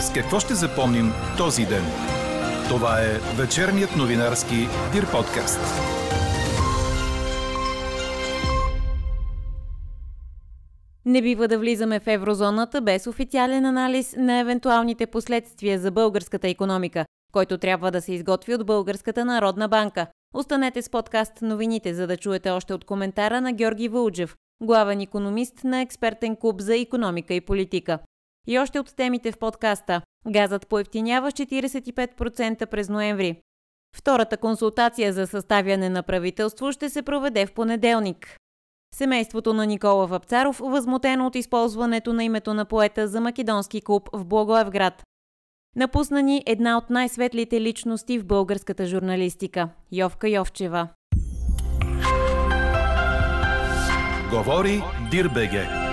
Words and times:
С 0.00 0.12
какво 0.12 0.40
ще 0.40 0.54
запомним 0.54 1.12
този 1.36 1.66
ден? 1.66 1.84
Това 2.68 3.00
е 3.00 3.18
вечерният 3.36 3.96
новинарски 3.96 4.56
Дир 4.92 5.10
подкаст. 5.10 5.60
Не 11.04 11.22
бива 11.22 11.48
да 11.48 11.58
влизаме 11.58 12.00
в 12.00 12.06
еврозоната 12.06 12.80
без 12.80 13.06
официален 13.06 13.64
анализ 13.64 14.14
на 14.18 14.38
евентуалните 14.38 15.06
последствия 15.06 15.78
за 15.78 15.90
българската 15.90 16.48
економика, 16.48 17.04
който 17.32 17.58
трябва 17.58 17.90
да 17.90 18.00
се 18.00 18.12
изготви 18.12 18.54
от 18.54 18.66
Българската 18.66 19.24
народна 19.24 19.68
банка. 19.68 20.06
Останете 20.34 20.82
с 20.82 20.90
подкаст 20.90 21.42
новините, 21.42 21.94
за 21.94 22.06
да 22.06 22.16
чуете 22.16 22.50
още 22.50 22.74
от 22.74 22.84
коментара 22.84 23.40
на 23.40 23.52
Георги 23.52 23.88
Вълджев, 23.88 24.36
главен 24.62 25.00
економист 25.00 25.64
на 25.64 25.80
експертен 25.80 26.36
клуб 26.36 26.60
за 26.60 26.76
економика 26.76 27.34
и 27.34 27.40
политика. 27.40 27.98
И 28.46 28.58
още 28.58 28.80
от 28.80 28.96
темите 28.96 29.32
в 29.32 29.38
подкаста. 29.38 30.02
Газът 30.28 30.68
поевтинява 30.68 31.30
с 31.30 31.34
45% 31.34 32.66
през 32.66 32.88
ноември. 32.88 33.40
Втората 33.96 34.36
консултация 34.36 35.12
за 35.12 35.26
съставяне 35.26 35.88
на 35.88 36.02
правителство 36.02 36.72
ще 36.72 36.88
се 36.88 37.02
проведе 37.02 37.46
в 37.46 37.52
понеделник. 37.52 38.36
Семейството 38.94 39.54
на 39.54 39.66
Никола 39.66 40.06
Вапцаров 40.06 40.58
възмутено 40.58 41.26
от 41.26 41.36
използването 41.36 42.12
на 42.12 42.24
името 42.24 42.54
на 42.54 42.64
поета 42.64 43.08
за 43.08 43.20
македонски 43.20 43.80
клуб 43.80 44.08
в 44.12 44.24
Благоевград. 44.24 45.02
Напусна 45.76 46.22
ни 46.22 46.42
една 46.46 46.78
от 46.78 46.90
най-светлите 46.90 47.60
личности 47.60 48.18
в 48.18 48.26
българската 48.26 48.86
журналистика– 48.86 49.68
Йовка 49.92 50.28
Йовчева. 50.28 50.88
Говори 54.30 54.82
Дирбеге. 55.10 55.89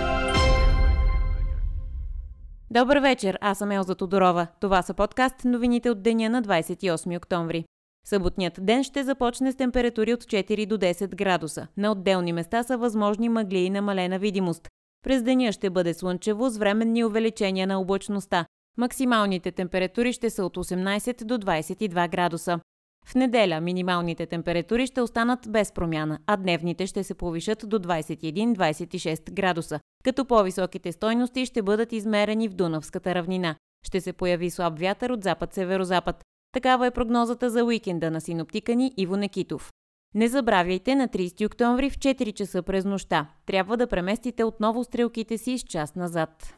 Добър 2.71 2.98
вечер, 2.98 3.38
аз 3.41 3.57
съм 3.57 3.71
Елза 3.71 3.96
Тодорова. 3.96 4.48
Това 4.60 4.82
са 4.82 4.93
подкаст 4.93 5.46
новините 5.46 5.90
от 5.90 6.04
деня 6.04 6.29
на 6.29 6.43
28 6.43 7.18
октомври. 7.18 7.65
Съботният 8.07 8.60
ден 8.62 8.84
ще 8.84 9.04
започне 9.04 9.51
с 9.51 9.55
температури 9.55 10.13
от 10.13 10.23
4 10.23 10.65
до 10.65 10.77
10 10.77 11.15
градуса. 11.15 11.68
На 11.77 11.91
отделни 11.91 12.34
места 12.34 12.63
са 12.63 12.77
възможни 12.77 13.29
мъгли 13.29 13.60
и 13.60 13.70
намалена 13.70 14.20
видимост. 14.20 14.68
През 15.04 15.23
деня 15.23 15.51
ще 15.51 15.70
бъде 15.70 15.93
слънчево 15.93 16.49
с 16.49 16.57
временни 16.57 17.05
увеличения 17.05 17.68
на 17.68 17.79
облачността. 17.79 18.45
Максималните 18.77 19.51
температури 19.51 20.13
ще 20.13 20.29
са 20.29 20.45
от 20.45 20.57
18 20.57 21.26
до 21.26 21.38
22 21.38 22.10
градуса. 22.10 22.60
В 23.08 23.16
неделя 23.16 23.62
минималните 23.62 24.26
температури 24.26 24.88
ще 24.88 25.02
останат 25.02 25.40
без 25.50 25.72
промяна, 25.72 26.20
а 26.27 26.38
дневните 26.38 26.88
ще 26.88 27.04
се 27.04 27.13
повишат 27.13 27.63
до 27.70 27.80
21-26 27.80 29.32
градуса, 29.34 29.80
като 30.04 30.26
по-високите 30.26 30.91
стойности 30.91 31.46
ще 31.46 31.62
бъдат 31.62 31.91
измерени 31.91 32.48
в 32.48 32.54
Дунавската 32.54 33.16
равнина. 33.16 33.55
Ще 33.88 34.02
се 34.02 34.13
появи 34.13 34.50
слаб 34.50 34.80
вятър 34.80 35.10
от 35.10 35.24
запад-северозапад. 35.24 36.24
Такава 36.52 36.88
е 36.88 36.91
прогнозата 36.91 37.50
за 37.50 37.63
уикенда 37.63 38.12
на 38.12 38.22
синоптика 38.22 38.76
ни 38.76 38.94
Иво 38.98 39.16
Некитов. 39.16 39.72
Не 40.16 40.28
забравяйте 40.28 40.96
на 40.96 41.08
30 41.08 41.46
октомври 41.46 41.90
в 41.90 41.98
4 41.98 42.34
часа 42.34 42.62
през 42.62 42.85
нощта. 42.85 43.28
Трябва 43.46 43.78
да 43.78 43.88
преместите 43.88 44.44
отново 44.44 44.84
стрелките 44.84 45.38
си 45.38 45.58
с 45.58 45.63
час 45.63 45.96
назад. 45.96 46.55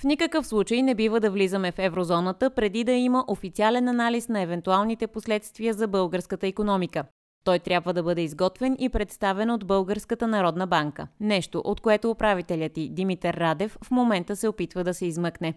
В 0.00 0.04
никакъв 0.04 0.46
случай 0.46 0.82
не 0.82 0.94
бива 0.94 1.20
да 1.20 1.30
влизаме 1.30 1.72
в 1.72 1.78
еврозоната 1.78 2.50
преди 2.50 2.84
да 2.84 2.92
има 2.92 3.24
официален 3.28 3.88
анализ 3.88 4.28
на 4.28 4.40
евентуалните 4.40 5.06
последствия 5.06 5.74
за 5.74 5.88
българската 5.88 6.46
економика. 6.46 7.04
Той 7.44 7.58
трябва 7.58 7.92
да 7.94 8.02
бъде 8.02 8.22
изготвен 8.22 8.76
и 8.78 8.88
представен 8.88 9.50
от 9.50 9.66
Българската 9.66 10.26
народна 10.26 10.66
банка. 10.66 11.08
Нещо, 11.20 11.62
от 11.64 11.80
което 11.80 12.10
управителят 12.10 12.76
и 12.76 12.88
Димитър 12.88 13.34
Радев 13.34 13.78
в 13.84 13.90
момента 13.90 14.36
се 14.36 14.48
опитва 14.48 14.84
да 14.84 14.94
се 14.94 15.06
измъкне. 15.06 15.54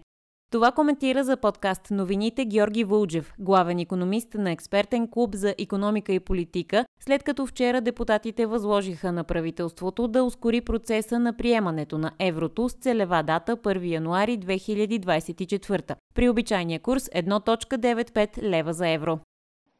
Това 0.50 0.72
коментира 0.72 1.24
за 1.24 1.36
подкаст 1.36 1.90
новините 1.90 2.44
Георги 2.44 2.84
Вълджев, 2.84 3.32
главен 3.38 3.78
економист 3.78 4.34
на 4.34 4.50
експертен 4.50 5.08
клуб 5.10 5.34
за 5.34 5.54
економика 5.58 6.12
и 6.12 6.20
политика, 6.20 6.84
след 7.00 7.22
като 7.22 7.46
вчера 7.46 7.80
депутатите 7.80 8.46
възложиха 8.46 9.12
на 9.12 9.24
правителството 9.24 10.08
да 10.08 10.24
ускори 10.24 10.60
процеса 10.60 11.18
на 11.18 11.36
приемането 11.36 11.98
на 11.98 12.12
еврото 12.18 12.68
с 12.68 12.72
целева 12.72 13.22
дата 13.22 13.56
1 13.56 13.84
януари 13.84 14.38
2024 14.38 15.94
при 16.14 16.28
обичайния 16.28 16.80
курс 16.80 17.08
1.95 17.08 18.42
лева 18.42 18.72
за 18.72 18.88
евро. 18.88 19.18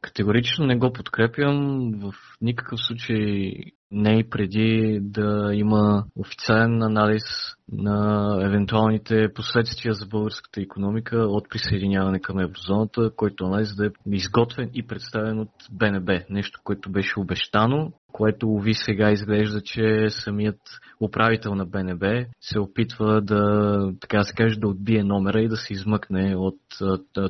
Категорично 0.01 0.65
не 0.65 0.75
го 0.75 0.93
подкрепям. 0.93 1.91
В 1.95 2.13
никакъв 2.41 2.79
случай 2.79 3.53
не 3.91 4.19
и 4.19 4.29
преди 4.29 4.99
да 5.01 5.51
има 5.53 6.05
официален 6.15 6.83
анализ 6.83 7.23
на 7.71 8.39
евентуалните 8.41 9.33
последствия 9.33 9.93
за 9.93 10.05
българската 10.05 10.61
економика 10.61 11.17
от 11.17 11.49
присъединяване 11.49 12.19
към 12.19 12.39
еврозоната, 12.39 13.11
който 13.15 13.45
анализ 13.45 13.75
да 13.75 13.85
е 13.85 13.89
изготвен 14.11 14.69
и 14.73 14.87
представен 14.87 15.39
от 15.39 15.49
БНБ. 15.71 16.19
Нещо, 16.29 16.59
което 16.63 16.91
беше 16.91 17.19
обещано, 17.19 17.91
което 18.11 18.47
уви 18.47 18.73
сега 18.73 19.11
изглежда, 19.11 19.61
че 19.61 20.07
самият 20.09 20.59
управител 21.01 21.55
на 21.55 21.65
БНБ 21.65 22.25
се 22.41 22.59
опитва 22.59 23.21
да, 23.21 23.91
така 24.01 24.17
да 24.17 24.23
се 24.23 24.33
каже, 24.33 24.59
да 24.59 24.67
отбие 24.67 25.03
номера 25.03 25.41
и 25.41 25.47
да 25.47 25.57
се 25.57 25.73
измъкне 25.73 26.35
от 26.35 26.59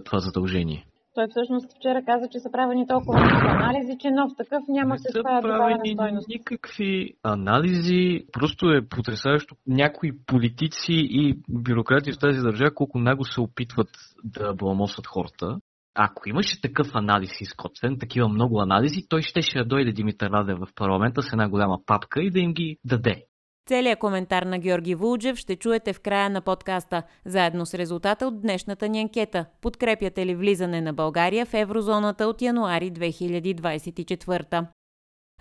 това 0.05 0.19
задължение. 0.19 0.85
Той 1.15 1.27
всъщност 1.29 1.75
вчера 1.77 2.05
каза, 2.05 2.27
че 2.31 2.39
са 2.39 2.51
правени 2.51 2.87
толкова 2.87 3.19
много 3.19 3.47
анализи, 3.47 3.97
че 3.99 4.11
нов 4.11 4.31
такъв 4.37 4.63
няма 4.67 4.97
се 4.97 5.13
това 5.13 5.41
правени 5.41 5.93
стойност. 5.93 6.27
никакви 6.29 7.13
анализи. 7.23 8.25
Просто 8.31 8.71
е 8.71 8.87
потрясаващо 8.87 9.55
някои 9.67 10.11
политици 10.25 10.93
и 10.93 11.39
бюрократи 11.49 12.11
в 12.11 12.19
тази 12.19 12.39
държава 12.39 12.73
колко 12.73 12.99
много 12.99 13.25
се 13.25 13.41
опитват 13.41 13.89
да 14.23 14.53
бламосват 14.53 15.07
хората. 15.07 15.59
Ако 15.95 16.29
имаше 16.29 16.61
такъв 16.61 16.87
анализ 16.93 17.41
изкотвен, 17.41 17.99
такива 17.99 18.29
много 18.29 18.61
анализи, 18.61 19.07
той 19.09 19.21
ще 19.21 19.41
ще 19.41 19.63
дойде 19.63 19.91
Димитър 19.91 20.29
Раде 20.29 20.53
в 20.53 20.67
парламента 20.75 21.21
с 21.21 21.33
една 21.33 21.49
голяма 21.49 21.77
папка 21.85 22.23
и 22.23 22.31
да 22.31 22.39
им 22.39 22.53
ги 22.53 22.77
даде. 22.85 23.23
Целият 23.69 23.99
коментар 23.99 24.43
на 24.43 24.59
Георги 24.59 24.95
Вулджев 24.95 25.37
ще 25.37 25.55
чуете 25.55 25.93
в 25.93 25.99
края 25.99 26.29
на 26.29 26.41
подкаста, 26.41 27.03
заедно 27.25 27.65
с 27.65 27.73
резултата 27.73 28.27
от 28.27 28.41
днешната 28.41 28.89
ни 28.89 29.01
анкета. 29.01 29.45
Подкрепяте 29.61 30.25
ли 30.25 30.35
влизане 30.35 30.81
на 30.81 30.93
България 30.93 31.45
в 31.45 31.53
еврозоната 31.53 32.27
от 32.27 32.41
януари 32.41 32.91
2024? 32.91 34.67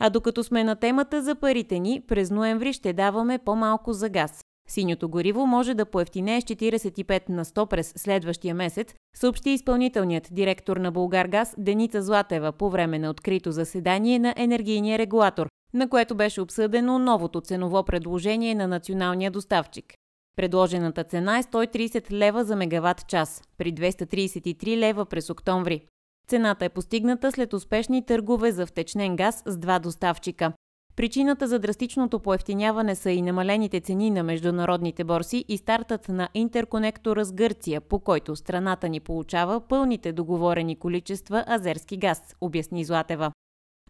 А 0.00 0.10
докато 0.10 0.44
сме 0.44 0.64
на 0.64 0.76
темата 0.76 1.22
за 1.22 1.34
парите 1.34 1.78
ни, 1.78 2.02
през 2.08 2.30
ноември 2.30 2.72
ще 2.72 2.92
даваме 2.92 3.38
по-малко 3.38 3.92
за 3.92 4.08
газ. 4.08 4.44
Синьото 4.68 5.08
гориво 5.08 5.46
може 5.46 5.74
да 5.74 5.86
поевтинее 5.86 6.40
с 6.40 6.44
45 6.44 7.28
на 7.28 7.44
100 7.44 7.68
през 7.68 7.92
следващия 7.96 8.54
месец, 8.54 8.94
съобщи 9.16 9.50
изпълнителният 9.50 10.28
директор 10.32 10.76
на 10.76 10.92
Булгаргаз 10.92 11.54
Деница 11.58 12.02
Златева 12.02 12.52
по 12.52 12.70
време 12.70 12.98
на 12.98 13.10
открито 13.10 13.52
заседание 13.52 14.18
на 14.18 14.34
енергийния 14.36 14.98
регулатор, 14.98 15.48
на 15.74 15.88
което 15.88 16.14
беше 16.14 16.40
обсъдено 16.40 16.98
новото 16.98 17.40
ценово 17.40 17.84
предложение 17.84 18.54
на 18.54 18.68
националния 18.68 19.30
доставчик. 19.30 19.94
Предложената 20.36 21.04
цена 21.04 21.38
е 21.38 21.42
130 21.42 22.12
лева 22.12 22.44
за 22.44 22.56
мегаватт 22.56 23.08
час, 23.08 23.42
при 23.58 23.72
233 23.72 24.76
лева 24.76 25.06
през 25.06 25.30
октомври. 25.30 25.86
Цената 26.28 26.64
е 26.64 26.68
постигната 26.68 27.32
след 27.32 27.52
успешни 27.52 28.06
търгове 28.06 28.52
за 28.52 28.66
втечнен 28.66 29.16
газ 29.16 29.42
с 29.46 29.58
два 29.58 29.78
доставчика. 29.78 30.52
Причината 30.96 31.46
за 31.46 31.58
драстичното 31.58 32.20
поевтиняване 32.20 32.94
са 32.94 33.10
и 33.10 33.22
намалените 33.22 33.80
цени 33.80 34.10
на 34.10 34.22
международните 34.22 35.04
борси 35.04 35.44
и 35.48 35.58
стартът 35.58 36.08
на 36.08 36.28
интерконектора 36.34 37.24
с 37.24 37.32
Гърция, 37.32 37.80
по 37.80 37.98
който 38.00 38.36
страната 38.36 38.88
ни 38.88 39.00
получава 39.00 39.60
пълните 39.60 40.12
договорени 40.12 40.78
количества 40.78 41.44
азерски 41.48 41.96
газ, 41.96 42.36
обясни 42.40 42.84
Златева. 42.84 43.32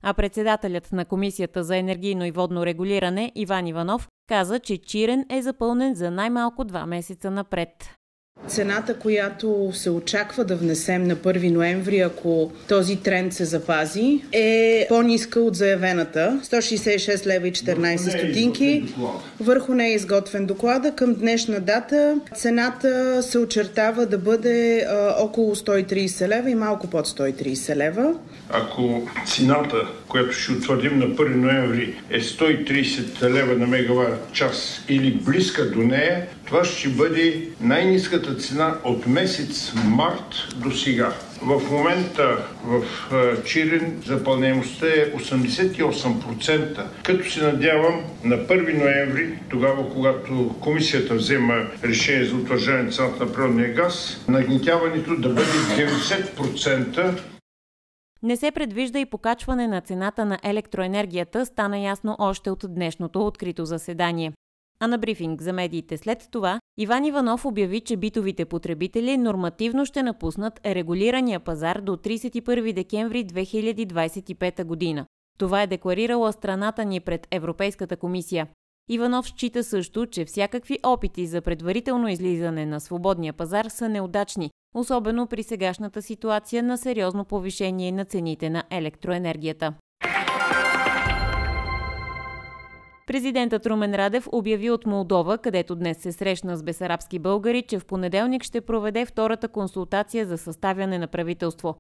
А 0.07 0.15
председателят 0.15 0.93
на 0.93 1.05
Комисията 1.05 1.65
за 1.65 1.77
енергийно 1.77 2.25
и 2.25 2.31
водно 2.31 2.67
регулиране 2.67 3.33
Иван 3.35 3.67
Иванов 3.67 4.09
каза, 4.29 4.61
че 4.61 4.79
Чирен 4.79 5.25
е 5.31 5.43
запълнен 5.43 5.95
за 5.95 6.11
най-малко 6.11 6.65
два 6.65 6.87
месеца 6.87 7.31
напред. 7.31 7.71
Цената, 8.49 8.95
която 8.99 9.71
се 9.73 9.91
очаква 9.91 10.45
да 10.45 10.57
внесем 10.57 11.05
на 11.05 11.17
1 11.17 11.51
ноември, 11.51 12.01
ако 12.01 12.53
този 12.69 12.97
тренд 12.97 13.33
се 13.33 13.45
запази, 13.45 14.21
е 14.33 14.87
по-ниска 14.89 15.41
от 15.41 15.57
заявената 15.57 16.41
166 16.45 17.27
лева 17.27 17.49
и 17.49 17.53
14 17.53 17.97
стотинки. 17.97 18.85
Върху 19.41 19.75
нея 19.75 19.93
е 19.93 19.95
изготвен 19.95 20.47
доклада. 20.47 20.93
Към 20.93 21.15
днешна 21.15 21.61
дата 21.61 22.21
цената 22.35 23.23
се 23.23 23.39
очертава 23.39 24.07
да 24.07 24.19
бъде 24.19 24.87
а, 24.89 25.15
около 25.19 25.55
130 25.55 26.29
лева 26.29 26.51
и 26.51 26.55
малко 26.55 26.87
под 26.87 27.09
130 27.09 27.77
лева. 27.77 28.15
Ако 28.51 29.09
цената, 29.27 29.77
която 30.09 30.33
ще 30.33 30.53
утвърдим 30.53 30.99
на 30.99 31.07
1 31.07 31.35
ноември 31.35 31.95
е 32.11 32.21
130 32.21 33.31
лева 33.31 33.55
на 33.55 33.67
мегаватт 33.67 34.33
час 34.33 34.85
или 34.89 35.11
близка 35.11 35.71
до 35.71 35.79
нея, 35.79 36.27
Това 36.47 36.65
ще 36.65 36.89
бъде 36.89 37.49
най-низката 37.61 38.35
цена 38.35 38.75
от 38.85 39.07
месец 39.07 39.73
март 39.87 40.55
до 40.57 40.71
сега. 40.71 41.13
В 41.43 41.71
момента 41.71 42.47
в 42.65 42.83
Чирен 43.45 44.03
запълнеността 44.07 44.87
е 44.87 45.13
88%, 45.13 46.85
като 47.03 47.31
се 47.31 47.43
надявам 47.43 48.01
на 48.25 48.37
1 48.37 48.79
ноември, 48.79 49.39
тогава 49.51 49.93
когато 49.93 50.55
комисията 50.61 51.15
взема 51.15 51.55
решение 51.85 52.25
за 52.25 52.37
утвърждане 52.37 52.91
цената 52.91 53.25
на 53.25 53.33
природния 53.33 53.75
газ, 53.75 54.25
нагнетяването 54.29 55.17
да 55.17 55.29
бъде 55.29 55.51
90%. 55.51 57.21
Не 58.23 58.37
се 58.37 58.51
предвижда 58.51 58.99
и 58.99 59.07
покачване 59.07 59.69
на 59.69 59.81
цената 59.81 60.25
на 60.25 60.39
електроенергията, 60.43 61.47
стана 61.47 61.79
ясно 61.79 62.17
още 62.19 62.51
от 62.51 62.65
днешното 62.69 63.27
открито 63.27 63.65
заседание. 63.65 64.33
А 64.81 64.87
на 64.87 64.99
брифинг 64.99 65.43
за 65.43 65.53
медиите 65.53 65.97
след 65.97 66.29
това 66.31 66.61
Иван 66.79 67.05
Иванов 67.05 67.45
обяви, 67.45 67.81
че 67.81 67.97
битовите 67.97 68.45
потребители 68.45 69.17
нормативно 69.17 69.87
ще 69.87 70.03
напуснат 70.03 70.61
регулирания 70.67 71.41
пазар 71.41 71.81
до 71.81 71.93
31 71.97 72.73
декември 72.73 73.27
2025 73.27 74.65
година. 74.65 75.07
Това 75.39 75.63
е 75.63 75.67
декларирала 75.67 76.33
страната 76.33 76.85
ни 76.85 77.01
пред 77.01 77.29
Европейската 77.31 77.97
комисия. 77.97 78.47
Иванов 78.89 79.27
счита 79.27 79.65
също, 79.65 80.07
че 80.07 80.25
всякакви 80.25 80.79
опити 80.83 81.27
за 81.27 81.41
предварително 81.41 82.09
излизане 82.09 82.67
на 82.67 82.81
свободния 82.81 83.33
пазар 83.33 83.65
са 83.65 83.89
неудачни, 83.89 84.51
особено 84.75 85.27
при 85.27 85.43
сегашната 85.43 86.03
ситуация 86.03 86.63
на 86.63 86.79
сериозно 86.79 87.25
повишение 87.25 87.93
на 87.93 88.05
цените 88.05 88.51
на 88.51 88.65
електроенергията. 88.71 89.75
Президентът 93.07 93.67
Румен 93.67 93.95
Радев 93.95 94.29
обяви 94.33 94.71
от 94.71 94.87
Молдова, 94.87 95.39
където 95.39 95.77
днес 95.77 95.99
се 95.99 96.13
срещна 96.13 96.57
с 96.57 96.63
бесарабски 96.63 97.19
българи, 97.19 97.63
че 97.63 97.79
в 97.79 97.87
понеделник 97.87 98.43
ще 98.43 98.61
проведе 98.61 99.07
втората 99.07 99.49
консултация 99.49 100.27
за 100.27 100.39
съставяне 100.39 100.99
на 100.99 101.07
правителство. 101.07 101.77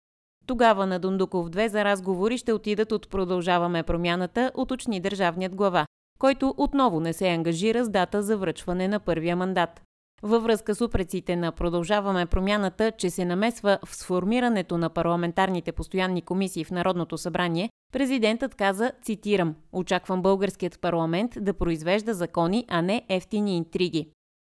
Тогава 0.47 0.87
на 0.87 0.99
Дундуков 0.99 1.51
2 1.51 1.67
за 1.67 1.85
разговори 1.85 2.39
ще 2.39 2.53
отидат 2.53 2.93
от 2.93 3.11
Продължаваме 3.11 3.83
промяната, 3.83 4.53
уточни 4.55 5.01
държавният 5.01 5.57
глава, 5.57 5.87
който 6.19 6.55
отново 6.57 7.01
не 7.01 7.13
се 7.13 7.29
ангажира 7.29 7.85
с 7.85 7.89
дата 7.89 8.23
за 8.23 8.37
връчване 8.37 8.89
на 8.89 9.01
първия 9.01 9.37
мандат. 9.37 9.84
Във 10.27 10.43
връзка 10.43 10.75
с 10.75 10.81
упреците 10.81 11.37
на 11.37 11.53
Продължаваме 11.53 12.27
промяната, 12.27 12.91
че 12.91 13.11
се 13.11 13.25
намесва 13.25 13.79
в 13.87 13.97
сформирането 13.97 14.79
на 14.79 14.91
парламентарните 14.91 15.73
постоянни 15.73 16.23
комисии 16.23 16.65
в 16.65 16.71
Народното 16.71 17.19
събрание, 17.19 17.71
президентът 17.93 18.55
каза, 18.55 18.93
цитирам, 19.03 19.55
«Очаквам 19.73 20.23
българският 20.23 20.81
парламент 20.81 21.33
да 21.41 21.55
произвежда 21.55 22.15
закони, 22.15 22.65
а 22.69 22.83
не 22.83 23.03
ефтини 23.09 23.57
интриги». 23.57 24.11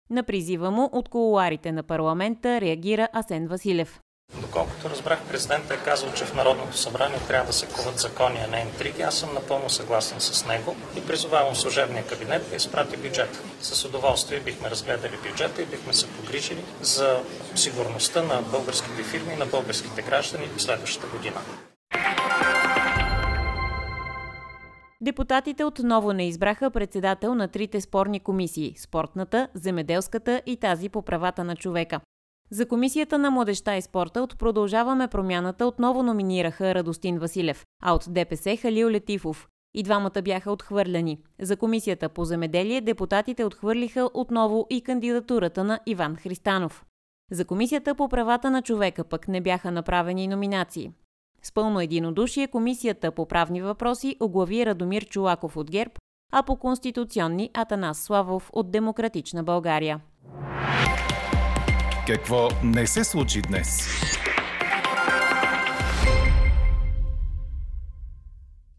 На 0.10 0.24
призива 0.24 0.72
му 0.72 0.90
от 0.92 1.10
колуарите 1.10 1.72
на 1.72 1.84
парламента 1.84 2.62
реагира 2.62 3.08
Асен 3.14 3.48
Василев. 3.48 4.00
Доколкото 4.57 4.89
разбрах, 4.89 5.19
президентът 5.27 5.71
е 5.71 5.83
казал, 5.83 6.13
че 6.13 6.25
в 6.25 6.33
Народното 6.33 6.77
събрание 6.77 7.19
трябва 7.27 7.47
да 7.47 7.53
се 7.53 7.68
коват 7.68 8.00
закони, 8.00 8.38
а 8.45 8.47
не 8.47 8.59
интриги. 8.59 9.01
Аз 9.01 9.18
съм 9.18 9.33
напълно 9.33 9.69
съгласен 9.69 10.19
с 10.19 10.45
него 10.45 10.75
и 10.97 11.07
призовавам 11.07 11.56
служебния 11.56 12.07
кабинет 12.07 12.50
да 12.50 12.56
изпрати 12.56 12.97
бюджет. 12.97 13.44
С 13.62 13.85
удоволствие 13.85 14.39
бихме 14.39 14.69
разгледали 14.69 15.18
бюджета 15.29 15.62
и 15.62 15.65
бихме 15.65 15.94
се 15.94 16.07
погрижили 16.07 16.63
за 16.81 17.19
сигурността 17.56 18.21
на 18.21 18.41
българските 18.41 19.03
фирми 19.03 19.33
и 19.33 19.38
на 19.38 19.45
българските 19.45 20.01
граждани 20.01 20.47
в 20.57 20.62
следващата 20.62 21.07
година. 21.18 21.41
Депутатите 25.01 25.63
отново 25.63 26.13
не 26.13 26.27
избраха 26.27 26.71
председател 26.71 27.35
на 27.35 27.47
трите 27.47 27.81
спорни 27.81 28.19
комисии– 28.19 28.73
спортната, 28.77 29.47
земеделската 29.53 30.41
и 30.45 30.57
тази 30.57 30.89
по 30.89 31.01
правата 31.01 31.44
на 31.44 31.56
човека. 31.56 32.00
За 32.51 32.67
Комисията 32.67 33.17
на 33.17 33.31
младеща 33.31 33.75
и 33.75 33.81
спорта 33.81 34.21
от 34.21 34.38
Продължаваме 34.38 35.07
промяната 35.07 35.65
отново 35.65 36.03
номинираха 36.03 36.75
Радостин 36.75 37.19
Василев, 37.19 37.65
а 37.83 37.94
от 37.94 38.05
ДПС 38.09 38.57
Халил 38.57 38.89
Летифов. 38.89 39.47
И 39.73 39.83
двамата 39.83 40.21
бяха 40.23 40.51
отхвърляни. 40.51 41.19
За 41.41 41.57
Комисията 41.57 42.09
по 42.09 42.25
земеделие 42.25 42.81
депутатите 42.81 43.45
отхвърлиха 43.45 44.09
отново 44.13 44.67
и 44.69 44.81
кандидатурата 44.81 45.63
на 45.63 45.79
Иван 45.85 46.15
Христанов. 46.15 46.85
За 47.31 47.45
Комисията 47.45 47.95
по 47.95 48.09
правата 48.09 48.51
на 48.51 48.61
човека 48.61 49.03
пък 49.03 49.27
не 49.27 49.41
бяха 49.41 49.71
направени 49.71 50.27
номинации. 50.27 50.91
С 51.44 51.51
пълно 51.51 51.81
единодушие 51.81 52.47
Комисията 52.47 53.11
по 53.11 53.25
правни 53.25 53.61
въпроси 53.61 54.15
оглави 54.19 54.65
Радомир 54.65 55.05
Чулаков 55.05 55.57
от 55.57 55.71
ГЕРБ, 55.71 55.91
а 56.31 56.44
по 56.44 56.55
конституционни 56.55 57.49
Атанас 57.53 57.99
Славов 57.99 58.49
от 58.53 58.71
Демократична 58.71 59.44
България. 59.44 59.99
Какво 62.07 62.48
не 62.63 62.88
се 62.88 63.04
случи 63.04 63.42
днес? 63.42 63.88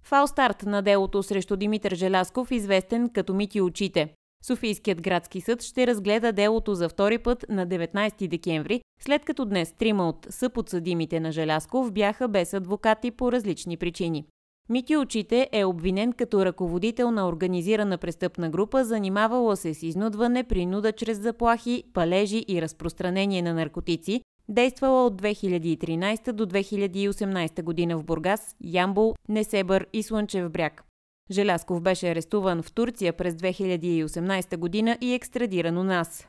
Фалстарт 0.02 0.62
на 0.62 0.82
делото 0.82 1.22
срещу 1.22 1.56
Димитър 1.56 1.94
Желясков, 1.94 2.50
известен 2.50 3.08
като 3.14 3.34
Мити 3.34 3.60
очите. 3.60 4.14
Софийският 4.46 5.02
градски 5.02 5.40
съд 5.40 5.62
ще 5.62 5.86
разгледа 5.86 6.32
делото 6.32 6.74
за 6.74 6.88
втори 6.88 7.18
път 7.18 7.44
на 7.48 7.66
19 7.66 8.28
декември, 8.28 8.80
след 9.00 9.24
като 9.24 9.44
днес 9.44 9.72
трима 9.72 10.08
от 10.08 10.26
съподсъдимите 10.30 11.20
на 11.20 11.32
Желясков 11.32 11.92
бяха 11.92 12.28
без 12.28 12.54
адвокати 12.54 13.10
по 13.10 13.32
различни 13.32 13.76
причини. 13.76 14.24
Мити 14.70 14.96
Очите 14.96 15.48
е 15.52 15.64
обвинен 15.64 16.12
като 16.12 16.46
ръководител 16.46 17.10
на 17.10 17.28
организирана 17.28 17.98
престъпна 17.98 18.50
група, 18.50 18.84
занимавала 18.84 19.56
се 19.56 19.74
с 19.74 19.82
изнудване, 19.82 20.44
принуда 20.44 20.92
чрез 20.92 21.18
заплахи, 21.18 21.84
палежи 21.94 22.44
и 22.48 22.62
разпространение 22.62 23.42
на 23.42 23.54
наркотици, 23.54 24.20
действала 24.48 25.06
от 25.06 25.22
2013 25.22 26.32
до 26.32 26.46
2018 26.46 27.62
година 27.62 27.98
в 27.98 28.04
Бургас, 28.04 28.56
Ямбол, 28.60 29.14
Несебър 29.28 29.86
и 29.92 30.02
Слънчев 30.02 30.50
бряг. 30.50 30.84
Желясков 31.30 31.80
беше 31.80 32.10
арестуван 32.10 32.62
в 32.62 32.72
Турция 32.72 33.12
през 33.12 33.34
2018 33.34 34.56
година 34.56 34.98
и 35.00 35.14
екстрадиран 35.14 35.78
у 35.78 35.84
нас. 35.84 36.28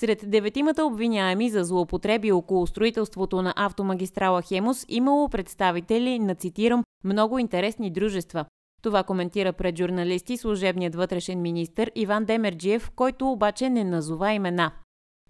Сред 0.00 0.30
деветимата 0.30 0.84
обвиняеми 0.84 1.50
за 1.50 1.64
злоупотреби 1.64 2.32
около 2.32 2.66
строителството 2.66 3.42
на 3.42 3.54
автомагистрала 3.56 4.42
Хемус 4.42 4.84
имало 4.88 5.28
представители 5.28 6.18
на, 6.18 6.34
цитирам, 6.34 6.84
много 7.04 7.38
интересни 7.38 7.90
дружества. 7.90 8.44
Това 8.82 9.02
коментира 9.02 9.52
пред 9.52 9.78
журналисти 9.78 10.36
служебният 10.36 10.94
вътрешен 10.94 11.42
министр 11.42 11.86
Иван 11.94 12.24
Демерджиев, 12.24 12.90
който 12.90 13.30
обаче 13.30 13.70
не 13.70 13.84
назова 13.84 14.32
имена. 14.32 14.72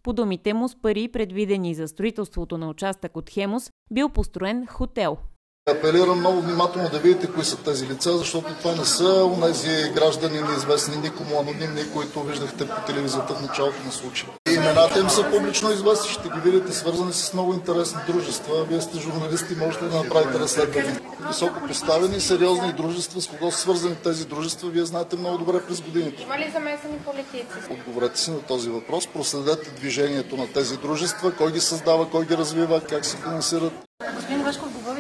По 0.02 0.12
думите 0.12 0.55
му 0.55 0.69
с 0.69 0.76
пари, 0.82 1.08
предвидени 1.08 1.75
за 1.75 1.88
строителството 1.88 2.58
на 2.58 2.69
участък 2.69 3.16
от 3.16 3.31
Хемус, 3.31 3.70
бил 3.93 4.08
построен 4.08 4.66
хотел– 4.66 5.16
Апелирам 5.69 6.19
много 6.19 6.40
внимателно 6.40 6.88
да 6.88 6.99
видите 6.99 7.32
кои 7.32 7.44
са 7.44 7.56
тези 7.56 7.87
лица, 7.87 8.19
защото 8.19 8.55
това 8.55 8.75
не 8.76 8.84
са 8.84 9.25
унези 9.25 9.92
граждани 9.94 10.40
неизвестни 10.40 10.97
никому 10.97 11.40
анонимни, 11.40 11.92
които 11.92 12.23
виждахте 12.23 12.68
по 12.68 12.87
телевизията 12.87 13.35
в 13.35 13.42
началото 13.42 13.85
на 13.85 13.92
случая. 13.92 14.30
Имената 14.61 15.00
им 15.00 15.11
са 15.11 15.31
публично 15.31 15.71
известни, 15.71 16.11
ще 16.11 16.29
ги 16.29 16.40
видите 16.45 16.73
свързани 16.73 17.12
с 17.12 17.33
много 17.33 17.55
интересни 17.55 18.00
дружества. 18.09 18.64
Вие 18.64 18.81
сте 18.81 18.99
журналисти, 18.99 19.55
можете 19.55 19.85
да 19.85 19.97
направите 19.97 20.38
разследване. 20.38 21.00
Високо 21.29 21.67
поставени, 21.69 22.21
сериозни 22.21 22.73
дружества, 22.73 23.21
с 23.21 23.26
кого 23.26 23.50
са 23.50 23.59
свързани 23.59 23.95
тези 23.95 24.26
дружества, 24.26 24.69
вие 24.71 24.85
знаете 24.85 25.17
много 25.17 25.38
добре 25.38 25.67
през 25.69 25.81
годините. 25.81 26.23
Има 26.23 26.38
ли 26.38 26.50
замесени 26.52 26.99
политици? 26.99 27.47
Отговорете 27.71 28.21
си 28.21 28.31
на 28.31 28.40
този 28.40 28.71
въпрос, 28.71 29.07
проследете 29.07 29.71
движението 29.71 30.37
на 30.37 30.52
тези 30.52 30.76
дружества, 30.76 31.33
кой 31.33 31.52
ги 31.52 31.61
създава, 31.61 32.11
кой 32.11 32.26
ги 32.26 32.37
развива, 32.37 32.81
как 32.81 33.05
се 33.05 33.17
финансират. 33.17 33.73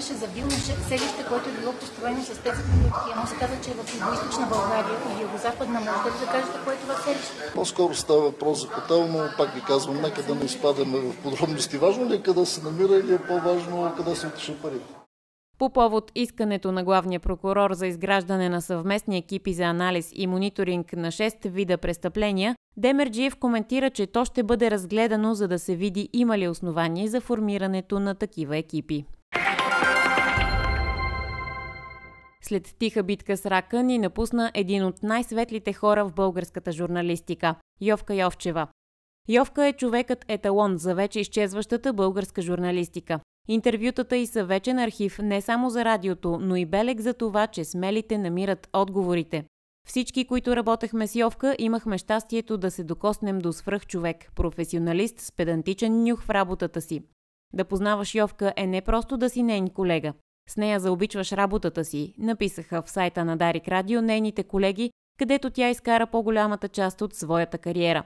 Говореше 0.00 0.20
за 0.20 0.26
вилно 0.26 0.50
селище, 0.88 1.24
което 1.28 1.48
е 1.48 1.60
било 1.60 1.72
построено 1.72 2.22
с 2.22 2.28
тези 2.28 2.62
продукти. 2.68 3.10
Но 3.16 3.26
се 3.26 3.36
каза, 3.36 3.54
че 3.64 3.70
е 3.70 3.74
в 3.74 3.84
Юго-Источна 3.94 4.48
България 4.48 4.96
и 5.18 5.22
Юго-Западна. 5.22 5.78
Можете 5.80 6.24
да 6.24 6.32
кажете 6.32 6.58
кое 6.64 6.74
е 6.74 6.76
това 6.76 6.94
селище? 6.94 7.52
По-скоро 7.54 7.94
става 7.94 8.20
въпрос 8.20 8.60
за 8.60 8.68
хотел, 8.68 9.08
но 9.08 9.18
пак 9.38 9.54
ви 9.54 9.60
казвам, 9.60 10.02
нека 10.02 10.22
да 10.22 10.34
не 10.34 10.44
изпадаме 10.44 10.98
в 10.98 11.22
подробности. 11.22 11.76
Важно 11.76 12.10
ли 12.10 12.14
е 12.14 12.22
къде 12.22 12.46
се 12.46 12.62
намира 12.62 12.94
или 12.94 13.14
е 13.14 13.18
по-важно 13.18 13.92
къде 13.96 14.14
се 14.16 14.26
отиша 14.26 14.54
парите? 14.62 14.94
По 15.58 15.70
повод 15.70 16.12
искането 16.14 16.72
на 16.72 16.84
главния 16.84 17.20
прокурор 17.20 17.72
за 17.72 17.86
изграждане 17.86 18.48
на 18.48 18.62
съвместни 18.62 19.18
екипи 19.18 19.54
за 19.54 19.62
анализ 19.62 20.12
и 20.14 20.26
мониторинг 20.26 20.92
на 20.92 21.08
6 21.08 21.48
вида 21.48 21.78
престъпления, 21.78 22.56
Демерджиев 22.76 23.36
коментира, 23.36 23.90
че 23.90 24.06
то 24.06 24.24
ще 24.24 24.42
бъде 24.42 24.70
разгледано, 24.70 25.34
за 25.34 25.48
да 25.48 25.58
се 25.58 25.76
види 25.76 26.08
има 26.12 26.38
ли 26.38 26.48
основание 26.48 27.08
за 27.08 27.20
формирането 27.20 28.00
на 28.00 28.14
такива 28.14 28.56
екипи. 28.56 29.04
След 32.42 32.74
тиха 32.78 33.02
битка 33.02 33.36
с 33.36 33.46
рака 33.46 33.82
ни 33.82 33.98
напусна 33.98 34.50
един 34.54 34.84
от 34.84 35.02
най-светлите 35.02 35.72
хора 35.72 36.04
в 36.04 36.12
българската 36.12 36.72
журналистика– 36.72 37.54
Йовка 37.80 38.14
Йовчева. 38.14 38.66
Йовка 39.28 39.66
е 39.66 39.72
човекът 39.72 40.24
еталон 40.28 40.76
за 40.76 40.94
вече 40.94 41.20
изчезващата 41.20 41.92
българска 41.92 42.42
журналистика. 42.42 43.20
Интервютата 43.48 44.16
й 44.16 44.26
са 44.26 44.44
вечен 44.44 44.78
архив 44.78 45.18
не 45.18 45.40
само 45.40 45.70
за 45.70 45.84
радиото, 45.84 46.38
но 46.40 46.56
и 46.56 46.66
белег 46.66 47.00
за 47.00 47.14
това, 47.14 47.46
че 47.46 47.64
смелите 47.64 48.18
намират 48.18 48.68
отговорите. 48.72 49.44
Всички, 49.88 50.24
които 50.24 50.56
работехме 50.56 51.06
с 51.06 51.14
Йовка, 51.14 51.56
имахме 51.58 51.98
щастието 51.98 52.58
да 52.58 52.70
се 52.70 52.84
докоснем 52.84 53.38
до 53.38 53.52
свръх 53.52 53.86
човек, 53.86 54.32
професионалист 54.34 55.20
с 55.20 55.32
педантичен 55.32 56.04
нюх 56.04 56.22
в 56.22 56.30
работата 56.30 56.80
си. 56.80 57.02
Да 57.52 57.64
познаваш 57.64 58.14
Йовка 58.14 58.52
е 58.56 58.66
не 58.66 58.80
просто 58.80 59.16
да 59.16 59.30
си 59.30 59.42
нейн 59.42 59.68
колега. 59.68 60.12
С 60.50 60.56
нея 60.56 60.80
заобичваш 60.80 61.32
работата 61.32 61.84
си, 61.84 62.14
написаха 62.18 62.82
в 62.82 62.90
сайта 62.90 63.24
на 63.24 63.36
Дарик 63.36 63.68
Радио 63.68 64.02
нейните 64.02 64.42
колеги, 64.42 64.90
където 65.18 65.50
тя 65.50 65.68
изкара 65.68 66.06
по-голямата 66.06 66.68
част 66.68 67.02
от 67.02 67.14
своята 67.14 67.58
кариера. 67.58 68.02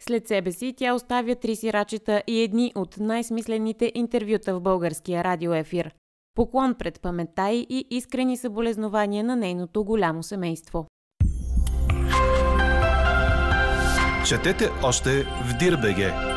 След 0.00 0.28
себе 0.28 0.52
си 0.52 0.74
тя 0.76 0.94
оставя 0.94 1.34
три 1.34 1.56
сирачета 1.56 2.22
и 2.26 2.42
едни 2.42 2.72
от 2.74 2.96
най-смислените 2.98 3.92
интервюта 3.94 4.54
в 4.54 4.60
българския 4.60 5.24
радиоефир. 5.24 5.94
Поклон 6.34 6.74
пред 6.74 7.00
паметта 7.00 7.50
и 7.52 7.84
искрени 7.90 8.36
съболезнования 8.36 9.24
на 9.24 9.36
нейното 9.36 9.84
голямо 9.84 10.22
семейство. 10.22 10.86
Четете 14.28 14.70
още 14.82 15.22
в 15.22 15.58
Дирбеге. 15.58 16.27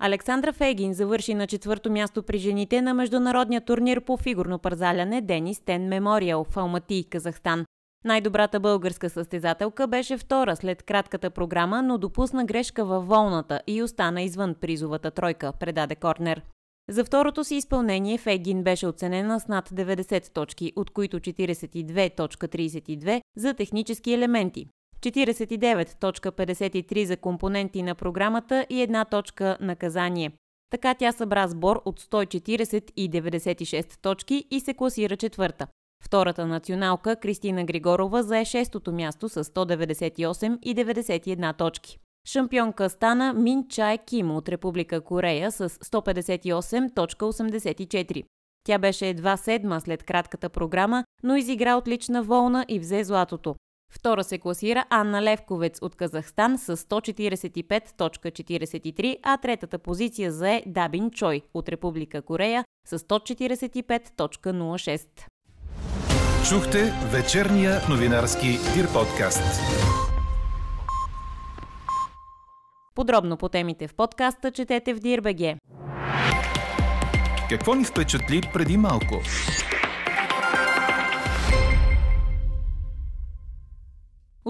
Александра 0.00 0.52
Фегин 0.52 0.92
завърши 0.92 1.34
на 1.34 1.46
четвърто 1.46 1.90
място 1.90 2.22
при 2.22 2.38
жените 2.38 2.82
на 2.82 2.94
международния 2.94 3.60
турнир 3.60 4.00
по 4.00 4.16
фигурно 4.16 4.58
парзаляне 4.58 5.20
Денис 5.20 5.60
Тен 5.60 5.88
Мемориал 5.88 6.44
в 6.44 6.56
Алмати, 6.56 7.04
Казахстан. 7.10 7.64
Най-добрата 8.04 8.60
българска 8.60 9.10
състезателка 9.10 9.86
беше 9.86 10.18
втора 10.18 10.56
след 10.56 10.82
кратката 10.82 11.30
програма, 11.30 11.82
но 11.82 11.98
допусна 11.98 12.44
грешка 12.44 12.84
във 12.84 13.08
волната 13.08 13.60
и 13.66 13.82
остана 13.82 14.22
извън 14.22 14.54
призовата 14.54 15.10
тройка, 15.10 15.52
предаде 15.60 15.94
Корнер. 15.94 16.42
За 16.90 17.04
второто 17.04 17.44
си 17.44 17.54
изпълнение 17.54 18.18
Фегин 18.18 18.62
беше 18.62 18.86
оценена 18.86 19.40
с 19.40 19.48
над 19.48 19.68
90 19.68 20.32
точки, 20.32 20.72
от 20.76 20.90
които 20.90 21.20
42.32 21.20 23.20
за 23.36 23.54
технически 23.54 24.12
елементи, 24.12 24.66
49.53 25.00 27.04
за 27.04 27.16
компоненти 27.16 27.82
на 27.82 27.94
програмата 27.94 28.66
и 28.70 28.82
една 28.82 29.04
точка 29.04 29.56
наказание. 29.60 30.32
Така 30.70 30.94
тя 30.94 31.12
събра 31.12 31.48
сбор 31.48 31.82
от 31.84 32.00
140 32.00 32.92
и 32.96 33.10
96 33.10 34.02
точки 34.02 34.44
и 34.50 34.60
се 34.60 34.74
класира 34.74 35.16
четвърта. 35.16 35.66
Втората 36.04 36.46
националка 36.46 37.16
Кристина 37.16 37.64
Григорова 37.64 38.22
зае 38.22 38.44
шестото 38.44 38.92
място 38.92 39.28
с 39.28 39.44
198 39.44 40.58
и 40.62 40.74
91 40.74 41.58
точки. 41.58 41.98
Шампионка 42.28 42.90
стана 42.90 43.32
Мин 43.32 43.68
Чай 43.68 43.98
Ким 43.98 44.30
от 44.30 44.48
Република 44.48 45.00
Корея 45.00 45.52
с 45.52 45.68
158.84. 45.68 48.24
Тя 48.64 48.78
беше 48.78 49.08
едва 49.08 49.36
седма 49.36 49.80
след 49.80 50.02
кратката 50.02 50.48
програма, 50.48 51.04
но 51.22 51.36
изигра 51.36 51.76
отлична 51.76 52.22
волна 52.22 52.64
и 52.68 52.78
взе 52.78 53.04
златото. 53.04 53.54
Втора 53.90 54.24
се 54.24 54.38
класира 54.38 54.84
Анна 54.90 55.22
Левковец 55.22 55.78
от 55.82 55.96
Казахстан 55.96 56.58
с 56.58 56.76
145.43, 56.76 59.16
а 59.22 59.36
третата 59.36 59.78
позиция 59.78 60.32
зае 60.32 60.62
Дабин 60.66 61.10
Чой 61.10 61.42
от 61.54 61.68
Република 61.68 62.22
Корея 62.22 62.64
с 62.86 62.98
145.06. 62.98 65.06
Чухте 66.48 66.92
вечерния 67.12 67.80
новинарски 67.90 68.58
Дир 68.74 68.92
подкаст. 68.92 69.42
Подробно 72.94 73.36
по 73.36 73.48
темите 73.48 73.88
в 73.88 73.94
подкаста 73.94 74.52
четете 74.52 74.94
в 74.94 74.98
Дирбеге. 74.98 75.56
Какво 77.48 77.74
ни 77.74 77.84
впечатли 77.84 78.42
преди 78.52 78.76
малко? 78.76 79.20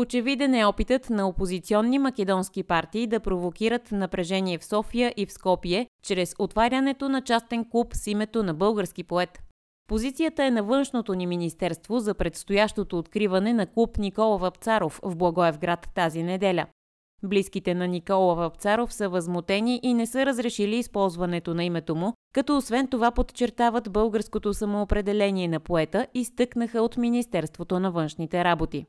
Очевиден 0.01 0.55
е 0.55 0.65
опитът 0.65 1.11
на 1.11 1.29
опозиционни 1.29 1.99
македонски 1.99 2.63
партии 2.63 3.07
да 3.07 3.21
провокират 3.21 3.93
напрежение 3.93 4.59
в 4.59 4.65
София 4.65 5.15
и 5.17 5.27
в 5.27 5.33
Скопие 5.33 5.89
чрез 6.03 6.35
отварянето 6.39 7.09
на 7.09 7.23
частен 7.23 7.71
клуб 7.71 7.95
с 7.95 8.07
името 8.07 8.43
на 8.43 8.55
български 8.55 9.05
поет. 9.05 9.43
Позицията 9.89 10.45
е 10.45 10.51
на 10.51 10.63
външното 10.63 11.15
ни 11.15 11.27
министерство 11.27 11.99
за 11.99 12.15
предстоящото 12.15 12.99
откриване 12.99 13.53
на 13.53 13.67
клуб 13.67 13.99
Никола 13.99 14.39
Вапцаров 14.39 15.01
в 15.03 15.17
Благоевград 15.17 15.89
тази 15.95 16.23
неделя. 16.23 16.67
Близките 17.23 17.75
на 17.75 17.89
Никола 17.89 18.35
Вапцаров 18.35 18.93
са 18.93 19.09
възмутени 19.09 19.81
и 19.83 19.95
не 19.95 20.07
са 20.07 20.27
разрешили 20.27 20.77
използването 20.77 21.55
на 21.55 21.65
името 21.65 21.95
му, 21.95 22.13
като 22.35 22.57
освен 22.57 22.89
това 22.89 23.11
подчертават 23.11 23.93
българското 23.93 24.55
самоопределение 24.55 25.49
на 25.49 25.61
поета 25.61 26.07
и 26.15 26.25
стъкнаха 26.25 26.83
от 26.83 26.97
Министерството 26.97 27.81
на 27.81 27.91
външните 27.91 28.45
работи. 28.45 28.87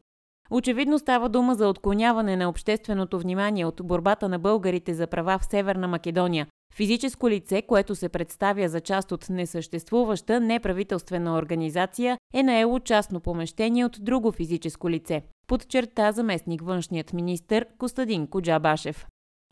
Очевидно 0.51 0.99
става 0.99 1.29
дума 1.29 1.55
за 1.55 1.67
отклоняване 1.67 2.35
на 2.35 2.49
общественото 2.49 3.19
внимание 3.19 3.65
от 3.65 3.81
борбата 3.83 4.29
на 4.29 4.39
българите 4.39 4.93
за 4.93 5.07
права 5.07 5.39
в 5.39 5.45
Северна 5.45 5.87
Македония. 5.87 6.47
Физическо 6.75 7.29
лице, 7.29 7.61
което 7.61 7.95
се 7.95 8.09
представя 8.09 8.69
за 8.69 8.81
част 8.81 9.11
от 9.11 9.29
несъществуваща 9.29 10.39
неправителствена 10.39 11.37
организация, 11.37 12.17
е 12.33 12.43
наело 12.43 12.79
частно 12.79 13.19
помещение 13.19 13.85
от 13.85 13.97
друго 13.99 14.31
физическо 14.31 14.89
лице, 14.89 15.21
подчерта 15.47 16.11
заместник 16.11 16.61
външният 16.61 17.13
министр 17.13 17.65
Костадин 17.77 18.27
Коджабашев. 18.27 19.07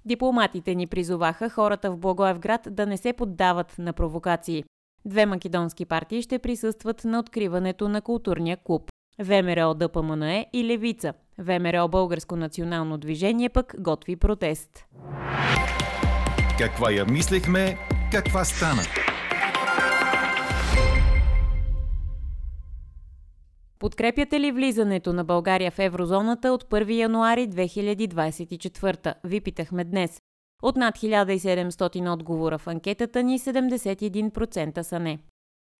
Дипломатите 0.06 0.76
ни 0.76 0.88
призоваха 0.88 1.50
хората 1.50 1.92
в 1.92 1.98
Благоевград 1.98 2.68
да 2.72 2.86
не 2.86 2.98
се 2.98 3.14
поддават 3.14 3.76
на 3.80 3.94
провокации. 3.94 4.64
Две 5.06 5.26
македонски 5.26 5.86
партии 5.86 6.22
ще 6.22 6.40
присъстват 6.40 7.06
на 7.06 7.20
откриването 7.20 7.90
на 7.90 8.02
културния 8.02 8.58
клуб. 8.58 8.90
ВМРО 9.20 9.74
ДПМНЕ 9.74 10.50
и 10.54 10.64
Левица. 10.64 11.14
ВМРО 11.38 11.88
Българско 11.88 12.36
национално 12.36 12.98
движение 12.98 13.50
пък 13.50 13.76
готви 13.80 14.16
протест. 14.16 14.86
Каква 16.58 16.92
я 16.92 17.06
мислехме, 17.06 17.78
каква 18.12 18.46
стана? 18.46 18.82
Подкрепяте 23.80 24.40
ли 24.40 24.52
влизането 24.52 25.14
на 25.14 25.24
България 25.24 25.72
в 25.72 25.80
еврозоната 25.80 26.52
от 26.52 26.64
1 26.64 26.92
януари 26.92 27.48
2024? 27.48 29.14
Ви 29.24 29.42
питахме 29.42 29.84
днес. 29.84 30.22
От 30.62 30.76
над 30.76 30.96
1700 30.98 32.14
отговора 32.14 32.58
в 32.58 32.68
анкетата 32.68 33.24
ни 33.24 33.40
71% 33.40 34.82
са 34.82 35.00
не. 35.00 35.20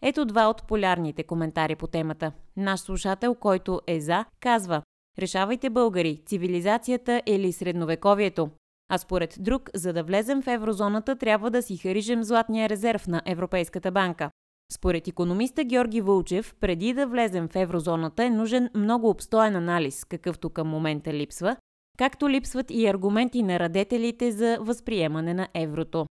Ето 0.02 0.26
два 0.26 0.48
от 0.48 0.68
полярните 0.68 1.24
коментари 1.24 1.76
по 1.76 1.88
темата. 1.88 2.32
Наш 2.58 2.80
слушател, 2.80 3.36
който 3.36 3.82
е 3.88 4.00
за, 4.00 4.26
казва 4.40 4.82
Решавайте 5.20 5.70
българи, 5.70 6.22
цивилизацията 6.26 7.22
или 7.26 7.52
средновековието. 7.52 8.50
А 8.90 8.98
според 8.98 9.36
друг, 9.40 9.70
за 9.74 9.94
да 9.94 10.04
влезем 10.04 10.42
в 10.42 10.48
еврозоната, 10.48 11.16
трябва 11.16 11.52
да 11.52 11.62
си 11.62 11.78
харижем 11.78 12.24
златния 12.24 12.70
резерв 12.70 13.08
на 13.08 13.22
Европейската 13.26 13.92
банка. 13.92 14.30
Според 14.72 15.08
економиста 15.08 15.64
Георги 15.64 16.02
Вълчев, 16.02 16.56
преди 16.60 16.94
да 16.94 17.08
влезем 17.08 17.48
в 17.48 17.56
еврозоната 17.56 18.24
е 18.24 18.30
нужен 18.30 18.70
много 18.76 19.10
обстоен 19.10 19.56
анализ, 19.56 20.06
какъвто 20.06 20.50
към 20.50 20.68
момента 20.68 21.14
липсва, 21.14 21.56
както 21.98 22.30
липсват 22.30 22.72
и 22.72 22.88
аргументи 22.88 23.44
на 23.44 23.60
радетелите 23.60 24.32
за 24.32 24.58
възприемане 24.62 25.34
на 25.34 25.48
еврото. 25.54 26.06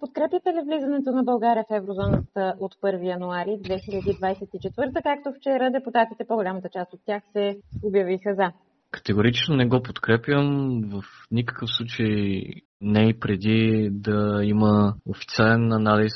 Подкрепяте 0.00 0.52
ли 0.52 0.60
влизането 0.64 1.12
на 1.12 1.22
България 1.22 1.64
в 1.70 1.74
еврозоната 1.74 2.54
от 2.60 2.74
1 2.74 3.08
януари 3.08 3.50
2024, 3.50 5.02
както 5.02 5.32
вчера 5.32 5.70
депутатите, 5.70 6.24
по-голямата 6.24 6.68
част 6.68 6.92
от 6.92 7.00
тях 7.06 7.22
се 7.32 7.58
обявиха 7.82 8.34
за? 8.34 8.52
Категорично 8.90 9.56
не 9.56 9.66
го 9.66 9.82
подкрепям. 9.82 10.80
В 10.90 11.02
никакъв 11.30 11.68
случай 11.70 12.42
не 12.80 13.08
и 13.08 13.20
преди 13.20 13.88
да 13.92 14.40
има 14.44 14.94
официален 15.06 15.72
анализ 15.72 16.12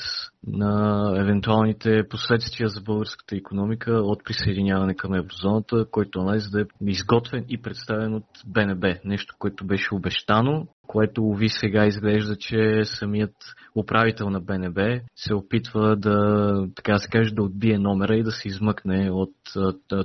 на 0.47 1.13
евентуалните 1.17 2.03
последствия 2.09 2.69
за 2.69 2.81
българската 2.81 3.35
економика 3.35 3.91
от 3.91 4.23
присъединяване 4.23 4.95
към 4.95 5.13
еврозоната, 5.13 5.85
който 5.91 6.19
анализ 6.19 6.49
да 6.51 6.61
е 6.61 6.65
изготвен 6.87 7.45
и 7.49 7.61
представен 7.61 8.13
от 8.13 8.25
БНБ. 8.45 8.95
Нещо, 9.05 9.35
което 9.39 9.65
беше 9.65 9.95
обещано, 9.95 10.67
което 10.87 11.23
уви 11.23 11.49
сега 11.49 11.85
изглежда, 11.85 12.35
че 12.35 12.81
самият 12.83 13.35
управител 13.75 14.29
на 14.29 14.41
БНБ 14.41 14.99
се 15.15 15.33
опитва 15.33 15.95
да, 15.95 16.67
така 16.75 16.97
се 16.97 17.09
каже, 17.09 17.33
да 17.33 17.43
отбие 17.43 17.79
номера 17.79 18.15
и 18.15 18.23
да 18.23 18.31
се 18.31 18.47
измъкне 18.47 19.11
от 19.11 19.35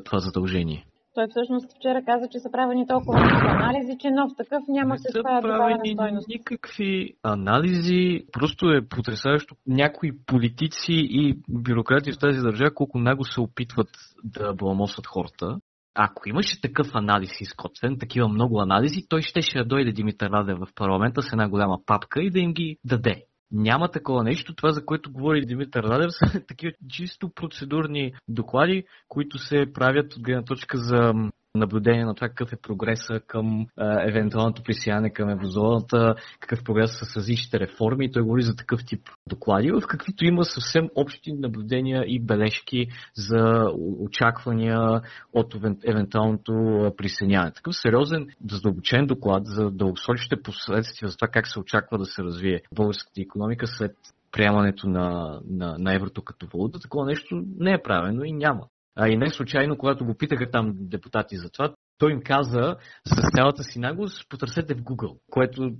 това 0.05 0.19
задължение. 0.19 0.85
Той 1.19 1.27
всъщност 1.31 1.77
вчера 1.77 2.05
каза, 2.05 2.29
че 2.29 2.39
са 2.39 2.51
правени 2.51 2.87
толкова 2.87 3.21
много 3.21 3.47
анализи, 3.47 3.99
че 4.01 4.11
нов 4.11 4.33
такъв 4.37 4.63
няма 4.69 4.95
не 4.95 4.99
се 4.99 5.13
това 5.13 5.41
правени 5.43 5.93
стойност. 5.95 6.29
никакви 6.29 7.15
анализи. 7.23 8.25
Просто 8.33 8.71
е 8.71 8.89
потрясаващо 8.89 9.55
някои 9.67 10.13
политици 10.27 10.93
и 10.93 11.39
бюрократи 11.49 12.13
в 12.13 12.19
тази 12.19 12.41
държава 12.41 12.75
колко 12.75 12.99
много 12.99 13.25
се 13.25 13.41
опитват 13.41 13.89
да 14.25 14.55
бламосват 14.55 15.07
хората. 15.07 15.59
Ако 15.95 16.29
имаше 16.29 16.61
такъв 16.61 16.87
анализ 16.95 17.41
изготвен, 17.41 17.99
такива 17.99 18.29
много 18.29 18.61
анализи, 18.61 19.09
той 19.09 19.23
ще 19.23 19.43
ще 19.43 19.65
дойде 19.65 19.93
Димитър 19.93 20.31
Радев 20.31 20.59
в 20.59 20.75
парламента 20.75 21.23
с 21.23 21.33
една 21.33 21.49
голяма 21.49 21.79
папка 21.87 22.23
и 22.23 22.31
да 22.31 22.39
им 22.39 22.53
ги 22.53 22.77
даде. 22.85 23.25
Няма 23.53 23.91
такова 23.91 24.25
нещо. 24.25 24.55
Това, 24.55 24.73
за 24.73 24.85
което 24.85 25.13
говори 25.13 25.47
Димитър 25.47 25.85
Радев, 25.85 26.11
са 26.11 26.41
такива 26.49 26.73
чисто 26.89 27.31
процедурни 27.35 28.13
доклади, 28.29 28.85
които 29.09 29.39
се 29.39 29.73
правят 29.75 30.15
от 30.15 30.23
гледна 30.23 30.45
точка 30.45 30.79
за 30.79 31.13
наблюдение 31.55 32.05
на 32.05 32.15
това 32.15 32.29
какъв 32.29 32.53
е 32.53 32.61
прогреса 32.63 33.21
към 33.27 33.67
евентуалното 34.09 34.63
присъединяване 34.63 35.13
към 35.13 35.31
еврозоната, 35.31 36.15
какъв 36.41 36.65
прогрес 36.65 36.91
с 36.99 37.17
различните 37.17 37.61
реформи. 37.61 38.13
Той 38.13 38.23
говори 38.23 38.43
за 38.43 38.57
такъв 38.57 38.81
тип 38.87 39.01
доклади, 39.29 39.71
в 39.71 39.83
каквито 39.89 40.25
има 40.25 40.45
съвсем 40.45 40.89
общи 40.95 41.33
наблюдения 41.33 42.05
и 42.07 42.21
бележки 42.21 42.87
за 43.15 43.73
очаквания 43.99 45.01
от 45.33 45.55
евентуалното 45.85 46.53
присъединяване. 46.97 47.53
Такъв 47.53 47.77
сериозен, 47.77 48.27
задълбочен 48.51 49.07
доклад 49.07 49.47
за 49.47 49.71
дългосрочните 49.71 50.43
последствия 50.43 51.09
за 51.09 51.17
това 51.17 51.29
как 51.29 51.47
се 51.47 51.61
очаква 51.61 51.99
да 51.99 52.05
се 52.05 52.23
развие 52.23 52.61
българската 52.75 53.21
економика 53.21 53.67
след 53.67 53.97
приемането 54.33 54.89
на, 54.89 55.41
на, 55.51 55.77
на 55.79 55.95
еврото 55.95 56.23
като 56.23 56.47
валута. 56.47 56.79
Такова 56.79 57.07
нещо 57.07 57.43
не 57.59 57.73
е 57.73 57.83
правено 57.83 58.25
и 58.25 58.33
няма. 58.33 58.67
А 58.99 59.09
и 59.09 59.17
не 59.17 59.31
случайно, 59.31 59.79
когато 59.79 60.05
го 60.05 60.15
питаха 60.15 60.51
там 60.51 60.73
депутати 60.75 61.37
за 61.37 61.51
това, 61.51 61.75
той 61.99 62.13
им 62.13 62.21
каза 62.25 62.77
с 63.05 63.37
цялата 63.37 63.63
си 63.63 63.79
наглост, 63.79 64.29
потърсете 64.29 64.75
в 64.75 64.83
Google, 64.83 65.19
което 65.31 65.71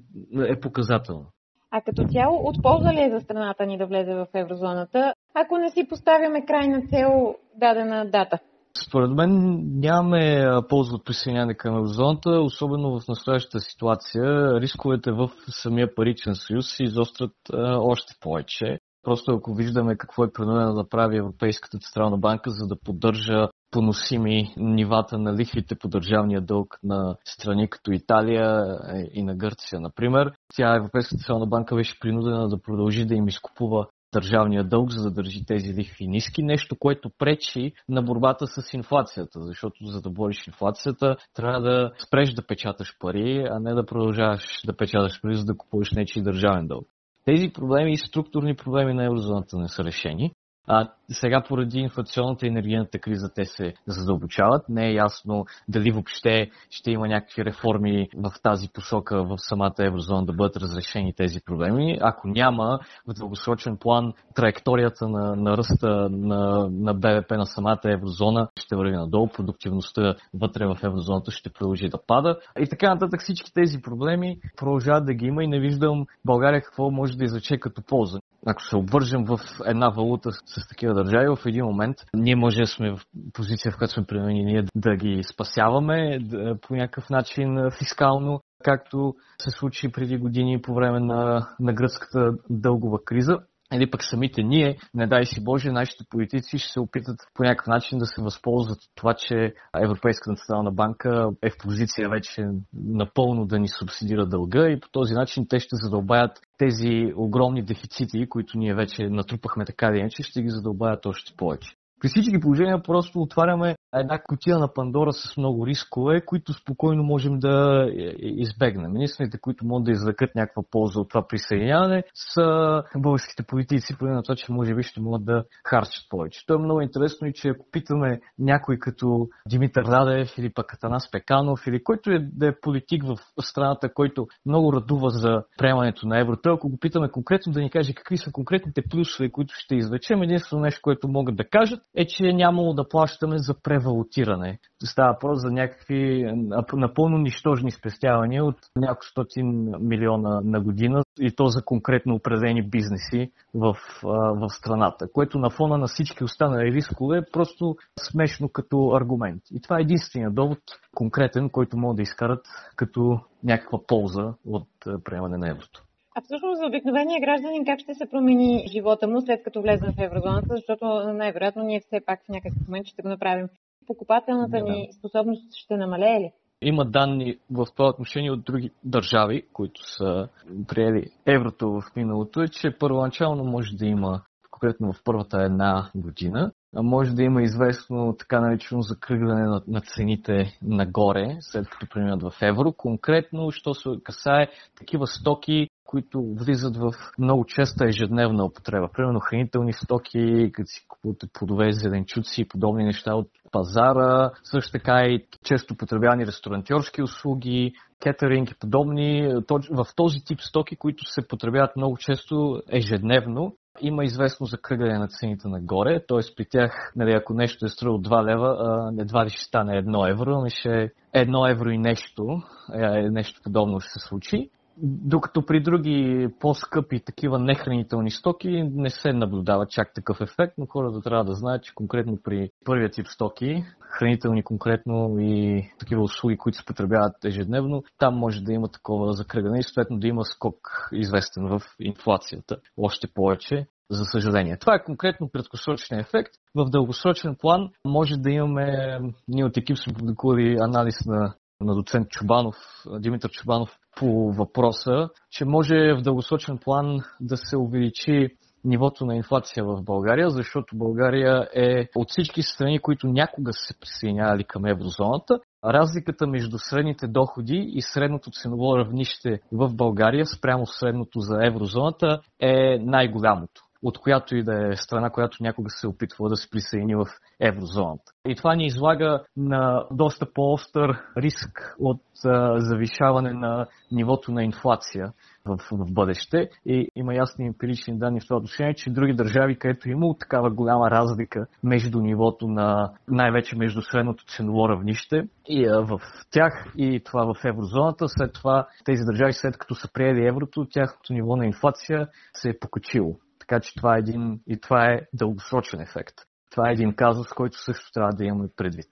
е 0.49 0.61
показателно. 0.61 1.27
А 1.71 1.81
като 1.81 2.05
цяло, 2.13 2.49
от 2.49 2.63
полза 2.63 2.93
ли 2.93 3.01
е 3.01 3.11
за 3.11 3.21
страната 3.21 3.67
ни 3.67 3.79
да 3.79 3.87
влезе 3.87 4.15
в 4.15 4.27
еврозоната, 4.35 5.15
ако 5.35 5.59
не 5.59 5.71
си 5.71 5.89
поставяме 5.89 6.47
крайна 6.47 6.83
цел 6.91 7.35
дадена 7.57 8.11
дата? 8.11 8.39
Според 8.87 9.11
мен 9.11 9.61
нямаме 9.81 10.47
полза 10.69 10.95
от 10.95 11.05
присъединяване 11.05 11.55
към 11.55 11.77
еврозоната, 11.77 12.31
особено 12.31 13.01
в 13.01 13.09
настоящата 13.09 13.61
ситуация. 13.61 14.53
Рисковете 14.61 15.11
в 15.11 15.31
самия 15.49 15.95
паричен 15.95 16.35
съюз 16.35 16.67
се 16.77 16.83
изострят 16.83 17.33
още 17.79 18.15
повече. 18.21 18.79
Просто 19.09 19.33
ако 19.33 19.55
виждаме 19.55 19.97
какво 19.97 20.25
е 20.25 20.33
принудена 20.33 20.75
да 20.75 20.89
прави 20.89 21.17
Европейската 21.17 21.79
централна 21.79 22.19
банка, 22.19 22.51
за 22.51 22.67
да 22.67 22.77
поддържа 22.85 23.49
поносими 23.71 24.55
нивата 24.57 25.19
на 25.19 25.37
лихвите 25.37 25.75
по 25.75 25.89
държавния 25.89 26.41
дълг 26.41 26.79
на 26.83 27.17
страни 27.25 27.71
като 27.71 27.93
Италия 27.93 28.79
е, 28.95 29.05
и 29.13 29.23
на 29.23 29.35
Гърция, 29.35 29.81
например. 29.81 30.33
Тя 30.55 30.77
Европейската 30.77 31.17
централна 31.17 31.47
банка 31.47 31.75
беше 31.75 32.01
принудена 32.01 32.49
да 32.49 32.63
продължи 32.63 33.05
да 33.05 33.15
им 33.15 33.29
изкупува 33.29 33.87
държавния 34.15 34.65
дълг, 34.65 34.91
за 34.91 35.03
да 35.03 35.11
държи 35.11 35.45
тези 35.47 35.75
лихви 35.75 36.07
ниски. 36.07 36.43
Нещо, 36.43 36.77
което 36.79 37.11
пречи 37.19 37.73
на 37.89 38.03
борбата 38.03 38.47
с 38.47 38.75
инфлацията, 38.75 39.41
защото 39.41 39.85
за 39.85 40.01
да 40.01 40.11
бориш 40.11 40.47
инфлацията, 40.47 41.17
трябва 41.35 41.61
да 41.61 41.93
спреш 42.07 42.33
да 42.33 42.47
печаташ 42.47 42.97
пари, 42.99 43.47
а 43.51 43.59
не 43.61 43.75
да 43.75 43.87
продължаваш 43.87 44.61
да 44.67 44.77
печаташ 44.77 45.23
пари, 45.23 45.37
за 45.37 45.45
да 45.45 45.57
купуваш 45.57 45.93
нечи 45.93 46.23
държавен 46.23 46.67
дълг. 46.67 46.89
Тези 47.25 47.53
проблеми 47.53 47.93
и 47.93 47.97
структурни 47.97 48.57
проблеми 48.57 48.95
на 48.95 49.05
еврозоната 49.05 49.59
не 49.59 49.69
са 49.69 49.85
решени. 49.85 50.33
А, 50.71 50.89
сега 51.11 51.43
поради 51.49 51.79
инфлационната 51.79 52.47
и 52.47 52.49
енергийната 52.49 52.99
криза 52.99 53.31
те 53.35 53.45
се 53.45 53.75
задълбочават. 53.87 54.69
Не 54.69 54.89
е 54.89 54.95
ясно 54.95 55.45
дали 55.69 55.91
въобще 55.91 56.51
ще 56.71 56.91
има 56.91 57.09
някакви 57.09 57.45
реформи 57.45 58.09
в 58.17 58.33
тази 58.43 58.69
посока 58.69 59.25
в 59.25 59.39
самата 59.39 59.75
еврозона 59.79 60.27
да 60.27 60.33
бъдат 60.33 60.57
разрешени 60.57 61.15
тези 61.15 61.41
проблеми. 61.47 61.99
Ако 62.01 62.29
няма, 62.29 62.79
в 63.07 63.13
дългосрочен 63.13 63.77
план 63.77 64.13
траекторията 64.35 65.09
на, 65.09 65.37
на 65.37 65.57
ръста 65.57 66.09
на, 66.11 66.69
на 66.71 66.95
БВП 66.95 67.31
на 67.31 67.47
самата 67.47 67.81
еврозона 67.85 68.49
ще 68.57 68.77
върви 68.77 68.97
надолу, 68.97 69.29
продуктивността 69.29 70.15
вътре 70.35 70.67
в 70.67 70.79
еврозоната 70.85 71.31
ще 71.31 71.51
продължи 71.51 71.89
да 71.89 71.99
пада. 72.07 72.39
И 72.61 72.69
така 72.69 72.95
нататък 72.95 73.21
всички 73.23 73.53
тези 73.55 73.81
проблеми 73.83 74.39
продължават 74.57 75.07
да 75.07 75.15
ги 75.15 75.27
има 75.27 75.45
и 75.45 75.49
не 75.49 75.61
виждам 75.61 76.07
България 76.25 76.63
какво 76.63 76.91
може 76.91 77.17
да 77.17 77.25
изрече 77.25 77.59
като 77.59 77.83
полза 77.83 78.19
ако 78.51 78.63
се 78.63 78.77
обвържем 78.77 79.25
в 79.25 79.39
една 79.67 79.89
валута 79.89 80.33
с 80.33 80.69
такива 80.69 80.95
държави, 80.95 81.29
в 81.29 81.47
един 81.47 81.65
момент 81.65 81.97
ние 82.15 82.37
може 82.37 82.61
да 82.61 82.67
сме 82.67 82.91
в 82.91 83.01
позиция, 83.33 83.73
в 83.73 83.79
която 83.79 83.95
сме 83.95 84.07
примени 84.07 84.45
ние 84.45 84.65
да 84.75 84.97
ги 84.97 85.23
спасяваме 85.33 86.19
да, 86.19 86.57
по 86.61 86.75
някакъв 86.75 87.11
начин 87.11 87.71
фискално, 87.79 88.41
както 88.65 89.15
се 89.43 89.51
случи 89.51 89.93
преди 89.93 90.19
години 90.19 90.63
по 90.63 90.75
време 90.75 91.01
на, 91.01 91.49
на 91.61 91.73
гръцката 91.73 92.33
дългова 92.51 92.99
криза 93.05 93.39
или 93.75 93.91
пък 93.91 94.05
самите 94.05 94.43
ние, 94.43 94.79
не 94.95 95.07
дай 95.07 95.25
си 95.25 95.45
Боже, 95.45 95.71
нашите 95.71 96.05
политици 96.11 96.59
ще 96.59 96.73
се 96.73 96.81
опитат 96.81 97.17
по 97.35 97.43
някакъв 97.43 97.67
начин 97.67 97.99
да 97.99 98.07
се 98.07 98.23
възползват 98.23 98.79
от 98.79 98.91
това, 98.95 99.15
че 99.15 99.55
Европейската 99.83 100.31
национална 100.31 100.73
банка 100.73 101.31
е 101.43 101.51
в 101.51 101.59
позиция 101.59 102.09
вече 102.09 102.49
напълно 102.85 103.47
да 103.47 103.59
ни 103.59 103.69
субсидира 103.69 104.27
дълга 104.27 104.71
и 104.71 104.81
по 104.81 104.89
този 104.93 105.15
начин 105.15 105.47
те 105.49 105.61
ще 105.61 105.77
задълбаят 105.77 106.41
тези 106.59 107.13
огромни 107.17 107.63
дефицити, 107.63 108.29
които 108.29 108.59
ние 108.59 108.75
вече 108.75 109.09
натрупахме 109.09 109.65
така 109.65 109.87
или 109.87 109.99
иначе, 109.99 110.23
ще 110.23 110.43
ги 110.43 110.49
задълбаят 110.49 111.07
още 111.07 111.33
повече. 111.37 111.75
При 112.01 112.09
всички 112.09 112.41
положения 112.41 112.83
просто 112.83 113.21
отваряме 113.21 113.77
една 113.95 114.23
котия 114.23 114.59
на 114.59 114.73
Пандора 114.75 115.13
с 115.13 115.37
много 115.37 115.67
рискове, 115.67 116.25
които 116.25 116.53
спокойно 116.53 117.03
можем 117.03 117.39
да 117.39 117.87
избегнем. 118.19 118.97
Единствените, 118.97 119.39
които 119.41 119.67
могат 119.67 119.85
да 119.85 119.91
извлекат 119.91 120.35
някаква 120.35 120.63
полза 120.71 121.01
от 121.01 121.09
това 121.09 121.27
присъединяване, 121.29 122.05
са 122.15 122.83
българските 122.97 123.43
политици, 123.43 123.99
поради 123.99 124.15
на 124.15 124.23
това, 124.23 124.37
че 124.37 124.53
може 124.53 124.75
би 124.75 124.83
ще 124.83 125.01
могат 125.01 125.25
да 125.25 125.45
харчат 125.67 126.05
повече. 126.11 126.47
То 126.47 126.55
е 126.55 126.59
много 126.59 126.81
интересно 126.81 127.29
и 127.29 127.33
че 127.33 127.49
ако 127.49 127.67
питаме 127.73 128.21
някой 128.39 128.79
като 128.79 129.29
Димитър 129.49 129.85
Радев 129.85 130.39
или 130.39 130.53
пък 130.55 130.75
Атанас 130.75 131.11
Пеканов 131.11 131.67
или 131.67 131.85
който 131.85 132.11
е 132.11 132.19
да 132.33 132.47
е 132.47 132.61
политик 132.61 133.05
в 133.05 133.17
страната, 133.41 133.95
който 133.95 134.27
много 134.47 134.73
радува 134.73 135.11
за 135.11 135.43
приемането 135.59 136.07
на 136.07 136.21
еврото, 136.21 136.51
ако 136.51 136.69
го 136.69 136.79
питаме 136.79 137.11
конкретно 137.11 137.53
да 137.53 137.61
ни 137.61 137.71
каже 137.71 137.95
какви 137.95 138.17
са 138.17 138.33
конкретните 138.33 138.83
плюсове, 138.91 139.31
които 139.31 139.55
ще 139.57 139.77
извлечем, 139.77 140.23
единствено 140.23 140.63
нещо, 140.63 140.81
което 140.83 141.09
могат 141.09 141.37
да 141.37 141.49
кажат 141.49 141.81
е, 141.97 142.07
че 142.07 142.27
е 142.27 142.33
нямало 142.33 142.75
да 142.75 142.89
плащаме 142.89 143.39
за 143.39 143.55
превалутиране. 143.79 144.59
Става 144.85 145.13
въпрос 145.13 145.41
за 145.41 145.51
някакви 145.51 146.33
напълно 146.73 147.19
нищожни 147.19 147.71
спестявания 147.71 148.45
от 148.45 148.57
няколко 148.77 149.05
стотин 149.05 149.75
милиона 149.81 150.41
на 150.45 150.61
година 150.61 151.03
и 151.21 151.37
то 151.37 151.47
за 151.47 151.65
конкретно 151.65 152.15
определени 152.15 152.69
бизнеси 152.69 153.33
в, 153.55 153.77
в 154.03 154.49
страната, 154.49 155.13
което 155.13 155.39
на 155.39 155.51
фона 155.51 155.79
на 155.79 155.87
всички 155.87 156.25
останали 156.25 156.73
рискове 156.73 157.19
е 157.19 157.31
просто 157.33 157.77
смешно 158.11 158.49
като 158.49 158.91
аргумент. 158.95 159.43
И 159.53 159.61
това 159.61 159.79
е 159.79 159.83
единствения 159.83 160.31
довод 160.31 160.59
конкретен, 160.95 161.51
който 161.51 161.77
могат 161.77 161.97
да 161.97 162.03
изкарат 162.03 162.47
като 162.77 163.21
някаква 163.45 163.79
полза 163.87 164.35
от 164.47 164.69
приемане 165.05 165.37
на 165.39 165.51
еврото. 165.51 165.83
А 166.17 166.21
всъщност 166.21 166.59
за 166.59 166.67
обикновения 166.67 167.21
гражданин 167.21 167.65
как 167.65 167.81
ще 167.81 167.95
се 167.95 168.11
промени 168.11 168.65
живота 168.73 169.09
му 169.09 169.21
след 169.21 169.43
като 169.43 169.63
влезем 169.63 169.93
в 169.93 170.01
еврозоната, 170.01 170.49
защото 170.51 170.85
най-вероятно 171.13 171.63
ние 171.63 171.81
все 171.81 172.01
пак 172.07 172.21
в 172.25 172.29
някакъв 172.29 172.69
момент 172.69 172.87
ще 172.87 173.03
го 173.03 173.09
направим. 173.09 173.49
Покупателната 173.89 174.59
да. 174.59 174.73
ни 174.73 174.89
способност 174.99 175.57
ще 175.57 175.77
намалее 175.77 176.21
ли? 176.21 176.33
Има 176.63 176.85
данни 176.85 177.39
в 177.51 177.67
това 177.77 177.89
отношение 177.89 178.31
от 178.31 178.45
други 178.45 178.71
държави, 178.85 179.43
които 179.53 179.81
са 179.97 180.29
приели 180.69 181.11
еврото 181.27 181.71
в 181.71 181.97
миналото, 181.97 182.43
е, 182.43 182.49
че 182.49 182.77
първоначално 182.79 183.45
може 183.45 183.77
да 183.77 183.87
има, 183.87 184.23
конкретно 184.51 184.93
в 184.93 185.03
първата 185.05 185.43
една 185.43 185.91
година, 185.95 186.53
може 186.75 187.15
да 187.15 187.23
има 187.23 187.43
известно 187.43 188.17
така 188.19 188.41
наречено 188.41 188.83
закръгляне 188.83 189.47
на, 189.47 189.63
на 189.69 189.81
цените 189.81 190.59
нагоре, 190.63 191.37
след 191.41 191.69
като 191.69 191.87
преминат 191.91 192.23
в 192.23 192.33
евро. 192.43 192.73
Конкретно, 192.73 193.51
що 193.51 193.75
се 193.75 193.91
касае 194.03 194.49
такива 194.79 195.07
стоки, 195.07 195.69
които 195.89 196.35
влизат 196.41 196.77
в 196.77 196.93
много 197.19 197.45
честа 197.45 197.85
ежедневна 197.89 198.45
употреба. 198.45 198.89
Примерно 198.93 199.21
хранителни 199.21 199.73
стоки, 199.73 200.51
като 200.53 200.67
си 200.67 200.85
купувате 200.89 201.27
плодове, 201.33 201.73
зеленчуци 201.73 202.41
и 202.41 202.49
подобни 202.49 202.85
неща 202.85 203.15
от 203.15 203.29
пазара, 203.53 204.31
също 204.45 204.73
така 204.73 205.01
и 205.07 205.27
често 205.45 205.77
потребявани 205.77 206.27
ресторантьорски 206.27 207.03
услуги, 207.03 207.73
кетеринг 208.03 208.51
и 208.51 208.59
подобни, 208.59 209.29
в 209.71 209.87
този 209.97 210.25
тип 210.25 210.41
стоки, 210.41 210.77
които 210.77 211.05
се 211.05 211.29
потребяват 211.29 211.77
много 211.77 211.97
често 211.97 212.63
ежедневно 212.73 213.57
има 213.81 214.05
известно 214.05 214.47
закръгляне 214.47 214.99
на 214.99 215.09
цените 215.09 215.49
нагоре, 215.49 216.01
т.е. 216.09 216.35
при 216.37 216.45
тях, 216.51 216.93
нали, 216.97 217.13
ако 217.13 217.35
нещо 217.35 217.67
е 217.67 217.69
струвало 217.69 218.03
2 218.03 218.25
лева, 218.25 218.93
едва 219.01 219.25
ли 219.25 219.31
ще 219.31 219.45
стане 219.45 219.83
1 219.83 220.11
евро, 220.11 220.35
ами 220.35 220.51
ще 220.51 220.83
е 221.13 221.25
1 221.25 221.51
евро 221.53 221.71
и 221.71 221.79
нещо, 221.79 222.43
е, 222.75 223.11
нещо 223.11 223.41
подобно 223.45 223.81
ще 223.81 223.91
се 223.91 224.09
случи. 224.09 224.51
Докато 224.83 225.47
при 225.47 225.63
други 225.63 226.29
по-скъпи 226.41 227.01
такива 227.05 227.39
нехранителни 227.39 228.11
стоки 228.11 228.63
не 228.75 228.91
се 228.91 229.13
наблюдава 229.13 229.67
чак 229.67 229.95
такъв 229.95 230.21
ефект, 230.21 230.55
но 230.59 230.67
хората 230.67 231.01
трябва 231.01 231.25
да 231.25 231.35
знаят, 231.35 231.63
че 231.63 231.75
конкретно 231.75 232.19
при 232.25 232.51
първия 232.65 232.91
тип 232.91 233.07
стоки, 233.07 233.65
хранителни 233.81 234.43
конкретно 234.43 235.19
и 235.19 235.65
такива 235.79 236.03
услуги, 236.03 236.37
които 236.37 236.59
се 236.59 236.65
потребяват 236.65 237.25
ежедневно, 237.25 237.83
там 237.99 238.15
може 238.15 238.43
да 238.43 238.53
има 238.53 238.69
такова 238.69 239.13
закръгане 239.13 239.59
и 239.59 239.63
съответно 239.63 239.99
да 239.99 240.07
има 240.07 240.25
скок 240.25 240.89
известен 240.93 241.49
в 241.49 241.61
инфлацията. 241.81 242.57
Още 242.77 243.07
повече, 243.15 243.67
за 243.91 244.05
съжаление. 244.05 244.57
Това 244.57 244.75
е 244.75 244.85
конкретно 244.85 245.31
краткосрочен 245.31 245.99
ефект. 245.99 246.33
В 246.55 246.71
дългосрочен 246.71 247.37
план 247.37 247.71
може 247.85 248.17
да 248.17 248.31
имаме, 248.31 248.99
ние 249.29 249.45
от 249.45 249.57
екип 249.57 249.79
сме 249.79 249.93
публикували 249.93 250.57
анализ 250.61 250.95
на, 251.07 251.35
на 251.61 251.75
доцент 251.75 252.09
Чубанов, 252.09 252.57
Димитър 252.99 253.31
Чубанов 253.31 253.71
по 253.99 254.33
въпроса, 254.33 255.09
че 255.31 255.45
може 255.45 255.95
в 255.95 256.03
дългосрочен 256.03 256.59
план 256.59 257.01
да 257.21 257.37
се 257.37 257.57
увеличи 257.57 258.29
нивото 258.65 259.07
на 259.07 259.17
инфлация 259.17 259.65
в 259.65 259.83
България, 259.83 260.31
защото 260.31 260.77
България 260.77 261.49
е 261.55 261.89
от 261.97 262.11
всички 262.11 262.43
страни, 262.43 262.79
които 262.79 263.07
някога 263.07 263.53
са 263.53 263.67
се 263.67 263.81
присъединявали 263.81 264.45
към 264.45 264.67
еврозоната. 264.67 265.39
Разликата 265.65 266.27
между 266.27 266.59
средните 266.59 267.07
доходи 267.07 267.71
и 267.75 267.83
средното 267.83 268.31
ценово 268.31 268.79
равнище 268.79 269.41
в 269.53 269.75
България 269.75 270.27
спрямо 270.27 270.67
средното 270.67 271.21
за 271.21 271.47
еврозоната 271.47 272.21
е 272.41 272.79
най-голямото 272.79 273.68
от 273.83 273.99
която 273.99 274.37
и 274.37 274.43
да 274.43 274.69
е 274.73 274.77
страна, 274.77 275.11
която 275.11 275.37
някога 275.41 275.71
се 275.71 275.87
е 275.87 275.91
опитвала 275.91 276.29
да 276.29 276.37
се 276.37 276.51
присъедини 276.51 276.95
в 276.95 277.05
еврозоната. 277.41 278.13
И 278.29 278.35
това 278.35 278.55
ни 278.55 278.67
излага 278.67 279.23
на 279.37 279.85
доста 279.91 280.33
по-остър 280.33 281.03
риск 281.17 281.77
от 281.79 282.03
а, 282.25 282.61
завишаване 282.61 283.33
на 283.33 283.67
нивото 283.93 284.33
на 284.33 284.45
инфлация 284.45 285.13
в, 285.45 285.59
в 285.73 285.93
бъдеще. 285.93 286.51
И 286.67 286.89
има 286.97 287.15
ясни 287.15 287.47
емпирични 287.47 287.99
данни 287.99 288.21
в 288.21 288.25
това 288.25 288.37
отношение, 288.37 288.75
че 288.75 288.91
други 288.91 289.13
държави, 289.13 289.59
където 289.59 289.91
има 289.91 290.19
такава 290.19 290.51
голяма 290.51 290.91
разлика 290.91 291.47
между 291.63 292.01
нивото 292.01 292.49
на 292.49 292.93
най-вече 293.09 293.57
между 293.57 293.83
средното 293.83 294.25
ценово 294.25 294.69
равнище 294.69 295.29
и 295.49 295.67
а, 295.67 295.81
в 295.81 296.01
тях 296.31 296.73
и 296.77 297.01
това 297.05 297.35
в 297.35 297.45
еврозоната, 297.45 298.09
след 298.09 298.33
това 298.33 298.67
тези 298.85 299.03
държави, 299.05 299.33
след 299.33 299.59
като 299.59 299.75
са 299.75 299.93
приели 299.93 300.27
еврото, 300.27 300.67
тяхното 300.71 301.13
ниво 301.13 301.37
на 301.37 301.47
инфлация 301.47 302.09
се 302.35 302.49
е 302.49 302.59
покачило. 302.59 303.17
Така 303.49 303.61
че 303.61 303.75
това 303.75 303.97
е 303.97 303.99
един, 303.99 304.41
и 304.47 304.61
това 304.61 304.87
е 304.87 305.01
дългосрочен 305.13 305.81
ефект. 305.81 306.15
Това 306.51 306.69
е 306.69 306.73
един 306.73 306.95
казус, 306.95 307.29
който 307.29 307.63
също 307.63 307.93
трябва 307.93 308.13
да 308.13 308.25
имаме 308.25 308.49
предвид. 308.57 308.91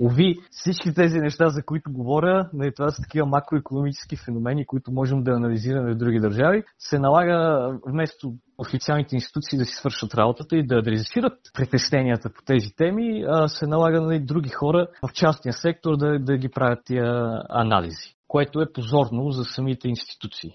Ови, 0.00 0.36
всички 0.50 0.94
тези 0.94 1.18
неща, 1.18 1.48
за 1.48 1.62
които 1.62 1.92
говоря, 1.92 2.50
нали, 2.52 2.74
това 2.74 2.90
са 2.90 3.02
такива 3.02 3.26
макроекономически 3.26 4.16
феномени, 4.16 4.66
които 4.66 4.92
можем 4.92 5.22
да 5.22 5.30
анализираме 5.30 5.94
в 5.94 5.96
други 5.96 6.20
държави, 6.20 6.64
се 6.78 6.98
налага 6.98 7.68
вместо 7.86 8.34
официалните 8.58 9.14
институции 9.14 9.58
да 9.58 9.64
си 9.64 9.74
свършат 9.74 10.14
работата 10.14 10.56
и 10.56 10.66
да 10.66 10.76
адресират 10.76 11.38
притесненията 11.54 12.30
по 12.32 12.42
тези 12.46 12.76
теми, 12.76 13.24
се 13.46 13.66
налага 13.66 14.00
нали, 14.00 14.20
други 14.20 14.48
хора 14.48 14.86
в 15.08 15.12
частния 15.12 15.52
сектор 15.52 15.96
да, 15.96 16.18
да 16.18 16.36
ги 16.36 16.48
правят 16.48 16.78
тия 16.84 17.42
анализи, 17.48 18.16
което 18.28 18.60
е 18.60 18.72
позорно 18.72 19.30
за 19.30 19.44
самите 19.44 19.88
институции. 19.88 20.50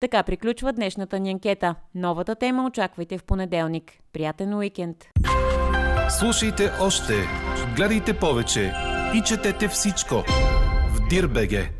Така 0.00 0.22
приключва 0.22 0.72
днешната 0.72 1.18
ни 1.18 1.30
анкета. 1.30 1.74
Новата 1.94 2.34
тема 2.34 2.66
очаквайте 2.66 3.18
в 3.18 3.24
понеделник. 3.24 3.92
Приятен 4.12 4.54
уикенд! 4.54 4.96
Слушайте 6.18 6.70
още, 6.80 7.14
гледайте 7.76 8.18
повече 8.18 8.72
и 9.14 9.22
четете 9.26 9.68
всичко 9.68 10.14
в 10.94 11.08
Дирбеге. 11.08 11.79